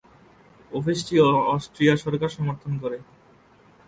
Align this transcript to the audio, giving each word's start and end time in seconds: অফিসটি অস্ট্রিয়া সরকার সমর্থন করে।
অফিসটি 0.71 1.15
অস্ট্রিয়া 1.53 1.95
সরকার 1.97 2.29
সমর্থন 2.29 2.73
করে। 2.81 2.97